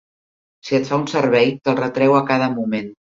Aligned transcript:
Si 0.69 0.77
et 0.77 0.87
fa 0.91 0.97
un 1.01 1.05
servei, 1.11 1.51
te'l 1.67 1.77
retreu 1.81 2.17
a 2.21 2.23
cada 2.31 2.49
moment. 2.57 2.89